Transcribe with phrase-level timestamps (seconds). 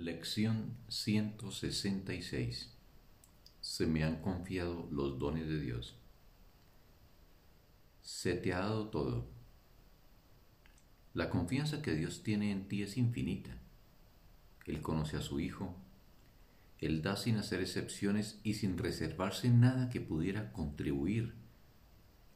[0.00, 2.72] Lección 166
[3.60, 5.96] Se me han confiado los dones de Dios.
[8.00, 9.26] Se te ha dado todo.
[11.14, 13.58] La confianza que Dios tiene en ti es infinita.
[14.66, 15.74] Él conoce a su Hijo.
[16.78, 21.34] Él da sin hacer excepciones y sin reservarse nada que pudiera contribuir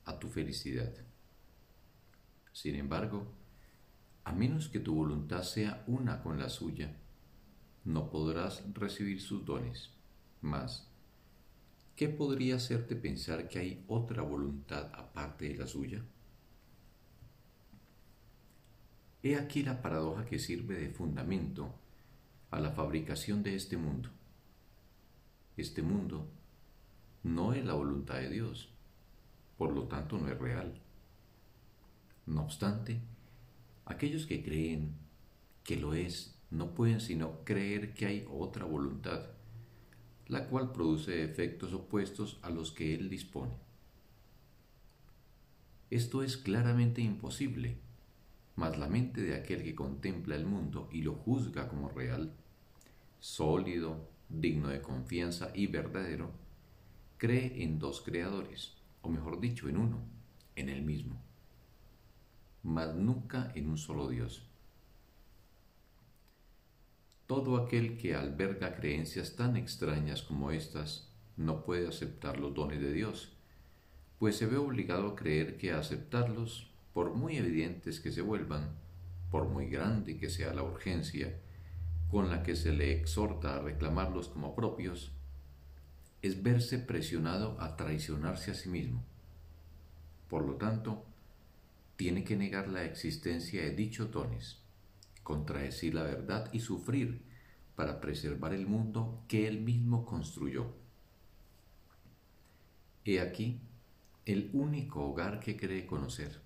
[0.04, 0.92] a tu felicidad.
[2.52, 3.32] Sin embargo,
[4.24, 6.96] a menos que tu voluntad sea una con la suya,
[7.84, 9.90] no podrás recibir sus dones.
[10.40, 10.88] Mas,
[11.96, 16.02] ¿qué podría hacerte pensar que hay otra voluntad aparte de la suya?
[19.22, 21.72] He aquí la paradoja que sirve de fundamento
[22.50, 24.10] a la fabricación de este mundo.
[25.56, 26.28] Este mundo
[27.22, 28.68] no es la voluntad de Dios,
[29.56, 30.80] por lo tanto no es real.
[32.26, 33.00] No obstante,
[33.84, 34.94] aquellos que creen
[35.62, 39.22] que lo es no pueden sino creer que hay otra voluntad,
[40.28, 43.54] la cual produce efectos opuestos a los que Él dispone.
[45.90, 47.78] Esto es claramente imposible,
[48.56, 52.32] mas la mente de aquel que contempla el mundo y lo juzga como real,
[53.18, 56.30] sólido, digno de confianza y verdadero,
[57.16, 59.98] cree en dos creadores, o mejor dicho, en uno,
[60.56, 61.18] en el mismo,
[62.62, 64.51] mas nunca en un solo Dios.
[67.34, 71.08] Todo aquel que alberga creencias tan extrañas como estas
[71.38, 73.32] no puede aceptar los dones de Dios,
[74.18, 78.76] pues se ve obligado a creer que aceptarlos, por muy evidentes que se vuelvan,
[79.30, 81.40] por muy grande que sea la urgencia
[82.10, 85.12] con la que se le exhorta a reclamarlos como propios,
[86.20, 89.02] es verse presionado a traicionarse a sí mismo.
[90.28, 91.06] Por lo tanto,
[91.96, 94.61] tiene que negar la existencia de dichos dones
[95.22, 97.22] contradecir la verdad y sufrir
[97.76, 100.74] para preservar el mundo que él mismo construyó.
[103.04, 103.60] He aquí
[104.24, 106.40] el único hogar que cree conocer.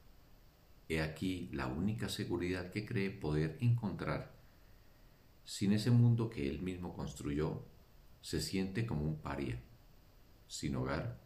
[0.89, 4.35] He aquí la única seguridad que cree poder encontrar.
[5.45, 7.65] Sin ese mundo que él mismo construyó,
[8.21, 9.61] se siente como un paria,
[10.49, 11.21] sin hogar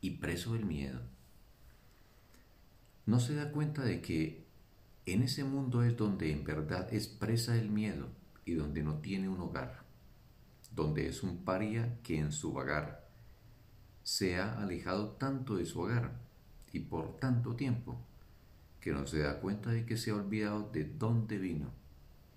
[0.00, 1.00] y preso del miedo.
[3.06, 4.45] No se da cuenta de que
[5.06, 8.08] en ese mundo es donde en verdad es presa el miedo
[8.44, 9.84] y donde no tiene un hogar,
[10.74, 13.08] donde es un paria que en su vagar
[14.02, 16.12] se ha alejado tanto de su hogar
[16.72, 17.96] y por tanto tiempo
[18.80, 21.70] que no se da cuenta de que se ha olvidado de dónde vino,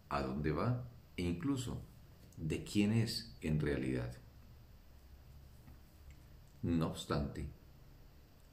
[0.10, 0.88] a dónde va
[1.18, 1.82] e incluso
[2.38, 4.16] de quién es en realidad.
[6.62, 7.48] No obstante,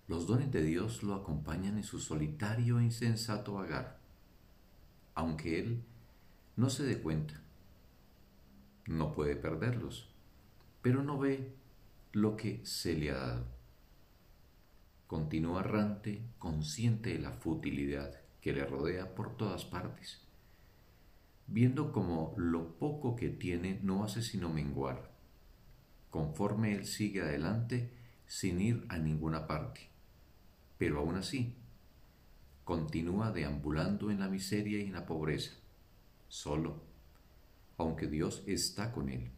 [0.08, 4.05] los dones de Dios lo acompañan en su solitario e insensato vagar
[5.16, 5.82] aunque él
[6.56, 7.40] no se dé cuenta.
[8.86, 10.08] No puede perderlos,
[10.82, 11.52] pero no ve
[12.12, 13.46] lo que se le ha dado.
[15.08, 20.20] Continúa errante, consciente de la futilidad que le rodea por todas partes,
[21.46, 25.10] viendo como lo poco que tiene no hace sino menguar,
[26.10, 27.90] conforme él sigue adelante
[28.26, 29.88] sin ir a ninguna parte.
[30.76, 31.56] Pero aún así,
[32.66, 35.52] continúa deambulando en la miseria y en la pobreza,
[36.26, 36.82] solo,
[37.78, 39.30] aunque Dios está con él,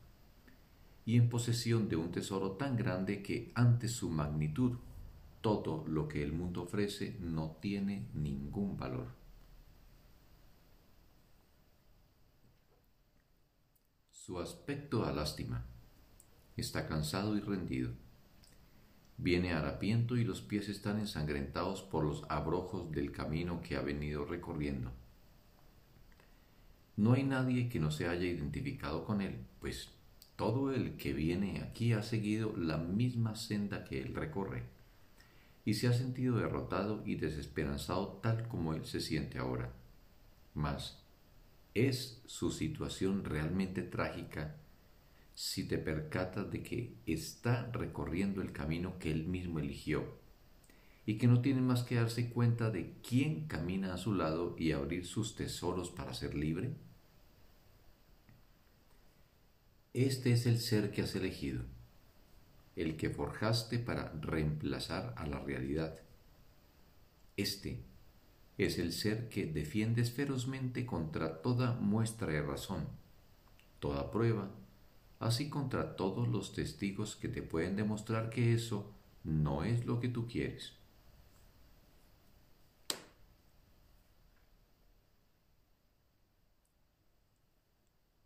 [1.05, 4.79] y en posesión de un tesoro tan grande que ante su magnitud
[5.43, 9.09] todo lo que el mundo ofrece no tiene ningún valor.
[14.11, 15.67] Su aspecto da lástima.
[16.57, 17.91] Está cansado y rendido
[19.21, 24.25] Viene harapiento y los pies están ensangrentados por los abrojos del camino que ha venido
[24.25, 24.93] recorriendo.
[26.97, 29.91] No hay nadie que no se haya identificado con él, pues
[30.37, 34.63] todo el que viene aquí ha seguido la misma senda que él recorre,
[35.65, 39.73] y se ha sentido derrotado y desesperanzado tal como él se siente ahora.
[40.55, 41.03] Mas,
[41.75, 44.55] ¿es su situación realmente trágica
[45.39, 50.19] si te percatas de que está recorriendo el camino que él mismo eligió
[51.07, 54.73] y que no tiene más que darse cuenta de quién camina a su lado y
[54.73, 56.73] abrir sus tesoros para ser libre?
[59.95, 61.63] Este es el ser que has elegido,
[62.75, 66.01] el que forjaste para reemplazar a la realidad.
[67.37, 67.85] Este
[68.59, 72.89] es el ser que defiendes ferozmente contra toda muestra de razón,
[73.79, 74.51] toda prueba
[75.19, 78.93] así contra todos los testigos que te pueden demostrar que eso
[79.25, 80.75] no es lo que tú quieres.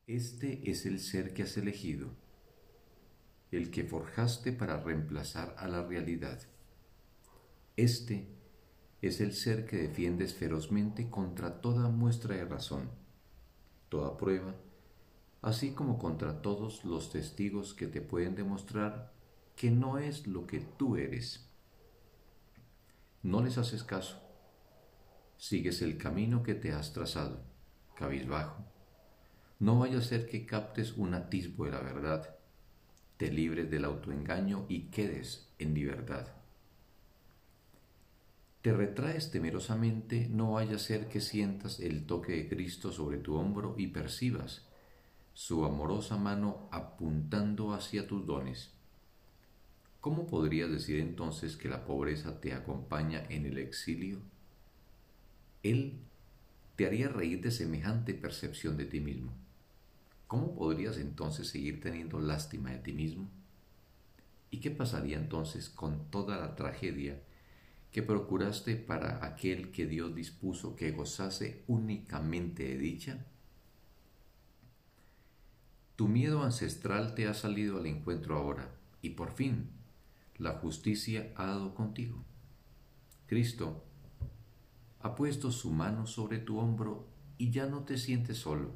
[0.06, 2.08] Este es el ser que has elegido,
[3.50, 6.42] el que forjaste para reemplazar a la realidad.
[7.76, 8.26] Este
[9.00, 12.90] es el ser que defiendes ferozmente contra toda muestra de razón,
[13.88, 14.54] toda prueba,
[15.42, 19.12] así como contra todos los testigos que te pueden demostrar
[19.56, 21.48] que no es lo que tú eres.
[23.22, 24.20] No les haces caso.
[25.36, 27.42] Sigues el camino que te has trazado,
[27.96, 28.64] cabizbajo,
[29.58, 32.36] no vaya a ser que captes un atisbo de la verdad,
[33.16, 36.26] te libres del autoengaño y quedes en libertad.
[38.60, 43.34] Te retraes temerosamente, no vaya a ser que sientas el toque de Cristo sobre tu
[43.34, 44.68] hombro y percibas
[45.34, 48.70] su amorosa mano apuntando hacia tus dones.
[50.00, 54.19] ¿Cómo podrías decir entonces que la pobreza te acompaña en el exilio?
[55.62, 56.00] Él
[56.76, 59.32] te haría reír de semejante percepción de ti mismo.
[60.32, 63.28] ¿cómo podrías entonces seguir teniendo lástima de ti mismo?
[64.50, 67.20] ¿Y qué pasaría entonces con toda la tragedia
[67.90, 73.26] que procuraste para aquel que Dios dispuso que gozase únicamente de dicha?
[76.02, 79.70] Tu miedo ancestral te ha salido al encuentro ahora y por fin
[80.37, 82.25] la justicia ha dado contigo.
[83.28, 83.84] Cristo
[84.99, 87.06] ha puesto su mano sobre tu hombro
[87.38, 88.72] y ya no te sientes solo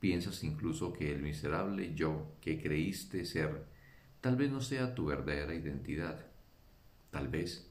[0.00, 3.64] Piensas incluso que el miserable yo que creíste ser
[4.20, 6.26] tal vez no sea tu verdadera identidad.
[7.10, 7.70] Tal vez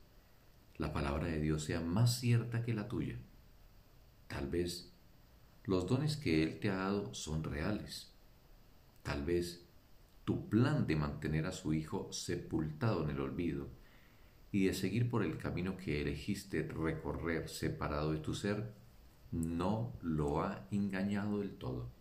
[0.77, 3.19] la palabra de Dios sea más cierta que la tuya.
[4.27, 4.91] Tal vez
[5.69, 8.11] los dones que Él te ha dado son reales.
[9.03, 9.63] Tal vez
[10.25, 13.67] tu plan de mantener a su Hijo sepultado en el olvido
[14.51, 18.73] y de seguir por el camino que elegiste recorrer separado de tu ser
[19.31, 21.91] no lo ha engañado del todo.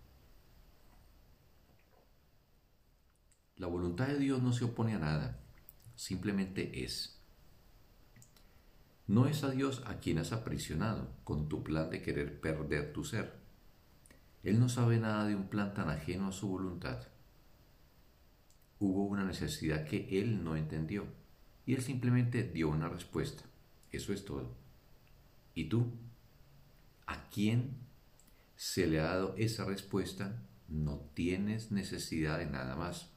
[3.56, 5.40] La voluntad de Dios no se opone a nada,
[5.94, 7.20] simplemente es.
[9.06, 13.04] No es a Dios a quien has aprisionado con tu plan de querer perder tu
[13.04, 13.37] ser.
[14.48, 17.06] Él no sabe nada de un plan tan ajeno a su voluntad.
[18.78, 21.06] Hubo una necesidad que Él no entendió
[21.66, 23.42] y Él simplemente dio una respuesta.
[23.90, 24.56] Eso es todo.
[25.54, 25.92] ¿Y tú?
[27.06, 27.76] ¿A quién
[28.56, 30.42] se le ha dado esa respuesta?
[30.66, 33.12] No tienes necesidad de nada más.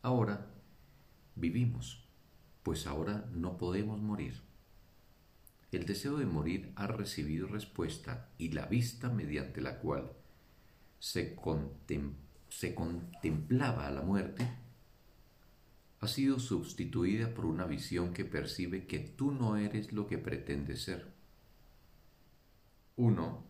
[0.00, 0.46] Ahora
[1.34, 2.08] vivimos,
[2.62, 4.40] pues ahora no podemos morir.
[5.74, 10.12] El deseo de morir ha recibido respuesta y la vista mediante la cual
[11.00, 11.36] se,
[12.48, 14.48] se contemplaba a la muerte
[15.98, 20.82] ha sido sustituida por una visión que percibe que tú no eres lo que pretendes
[20.82, 21.12] ser.
[22.94, 23.42] Uno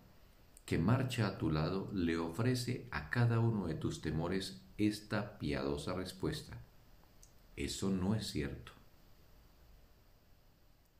[0.64, 5.92] que marcha a tu lado le ofrece a cada uno de tus temores esta piadosa
[5.92, 6.58] respuesta.
[7.54, 8.73] Eso no es cierto.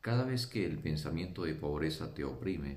[0.05, 2.77] Cada vez que el pensamiento de pobreza te oprime,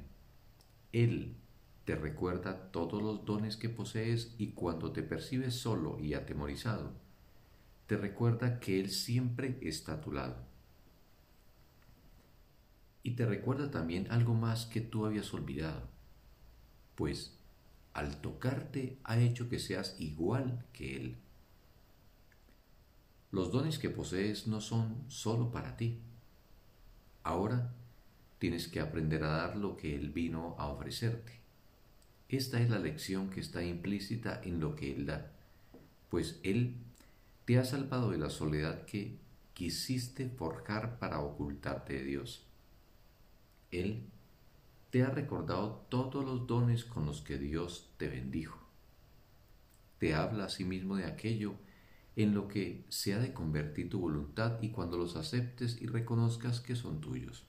[0.93, 1.35] Él
[1.83, 6.93] te recuerda todos los dones que posees y cuando te percibes solo y atemorizado,
[7.85, 10.37] te recuerda que Él siempre está a tu lado.
[13.03, 15.89] Y te recuerda también algo más que tú habías olvidado,
[16.95, 17.37] pues
[17.91, 21.17] al tocarte ha hecho que seas igual que Él.
[23.31, 25.99] Los dones que posees no son solo para ti.
[27.27, 27.73] Ahora
[28.39, 31.33] tienes que aprender a dar lo que Él vino a ofrecerte.
[32.29, 35.29] Esta es la lección que está implícita en lo que Él da,
[36.09, 36.77] pues Él
[37.43, 39.17] te ha salvado de la soledad que
[39.53, 42.45] quisiste forjar para ocultarte de Dios.
[43.71, 44.05] Él
[44.89, 48.57] te ha recordado todos los dones con los que Dios te bendijo.
[49.99, 51.55] Te habla asimismo de aquello
[52.17, 56.59] en lo que se ha de convertir tu voluntad y cuando los aceptes y reconozcas
[56.59, 57.45] que son tuyos.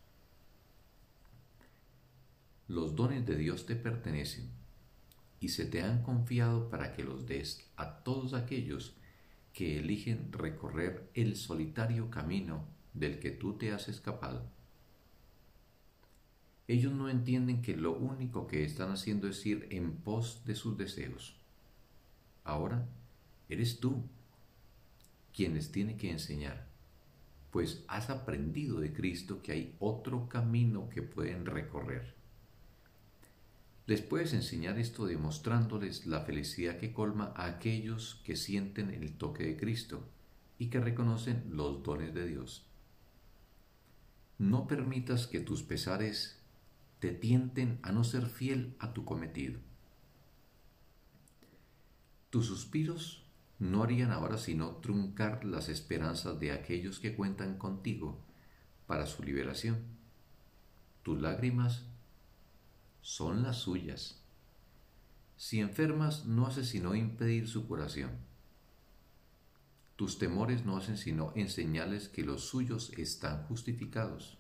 [2.69, 4.51] Los dones de Dios te pertenecen
[5.41, 8.95] y se te han confiado para que los des a todos aquellos
[9.55, 14.45] que eligen recorrer el solitario camino del que tú te has escapado.
[16.67, 20.77] Ellos no entienden que lo único que están haciendo es ir en pos de sus
[20.77, 21.39] deseos.
[22.45, 22.87] Ahora
[23.49, 24.05] eres tú
[25.39, 26.67] quien les tiene que enseñar,
[27.53, 32.17] pues has aprendido de Cristo que hay otro camino que pueden recorrer.
[33.87, 39.45] Les puedes enseñar esto demostrándoles la felicidad que colma a aquellos que sienten el toque
[39.45, 40.03] de Cristo
[40.59, 42.67] y que reconocen los dones de Dios.
[44.39, 46.41] No permitas que tus pesares
[46.99, 49.61] te tienten a no ser fiel a tu cometido.
[52.29, 53.28] Tus suspiros
[53.59, 58.19] no harían ahora sino truncar las esperanzas de aquellos que cuentan contigo
[58.87, 59.79] para su liberación.
[61.03, 61.87] Tus lágrimas
[63.01, 64.23] son las suyas.
[65.37, 68.11] Si enfermas, no hace sino impedir su curación.
[69.97, 74.39] Tus temores no hacen sino enseñarles que los suyos están justificados.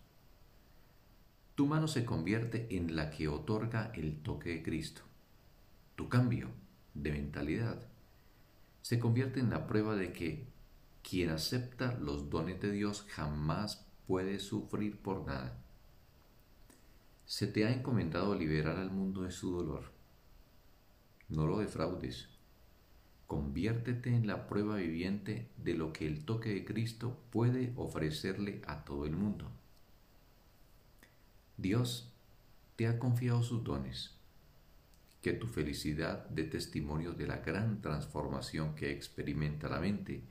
[1.56, 5.02] Tu mano se convierte en la que otorga el toque de Cristo.
[5.96, 6.50] Tu cambio
[6.94, 7.87] de mentalidad
[8.82, 10.46] se convierte en la prueba de que
[11.02, 15.58] quien acepta los dones de Dios jamás puede sufrir por nada.
[17.26, 19.92] Se te ha encomendado liberar al mundo de su dolor.
[21.28, 22.28] No lo defraudes.
[23.26, 28.84] Conviértete en la prueba viviente de lo que el toque de Cristo puede ofrecerle a
[28.84, 29.50] todo el mundo.
[31.58, 32.12] Dios
[32.76, 34.17] te ha confiado sus dones
[35.22, 40.22] que tu felicidad dé testimonio de la gran transformación que experimenta la mente,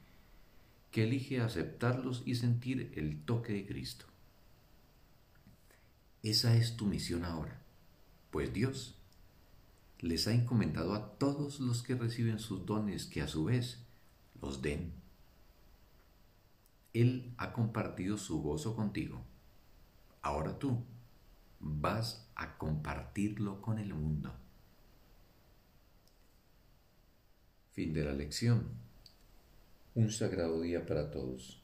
[0.92, 4.06] que elige aceptarlos y sentir el toque de Cristo.
[6.24, 7.62] Esa es tu misión ahora,
[8.32, 8.96] pues Dios
[10.00, 13.80] les ha encomendado a todos los que reciben sus dones que a su vez
[14.42, 14.94] los den.
[16.94, 19.22] Él ha compartido su gozo contigo.
[20.22, 20.84] Ahora tú
[21.60, 24.34] vas a compartirlo con el mundo.
[27.78, 28.64] Fin de la lección.
[29.94, 31.62] Un sagrado día para todos.